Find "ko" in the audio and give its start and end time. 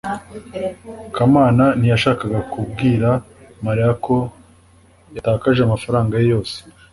4.05-4.15